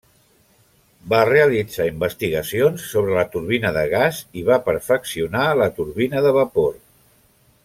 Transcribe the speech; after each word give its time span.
Va 1.13 1.19
realitzar 1.29 1.85
investigacions 1.89 2.87
sobre 2.95 3.15
la 3.19 3.27
turbina 3.37 3.75
de 3.77 3.85
gas 3.95 4.25
i 4.43 4.47
va 4.51 4.61
perfeccionar 4.71 5.49
la 5.63 5.73
turbina 5.81 6.29
de 6.29 6.37
vapor. 6.43 6.79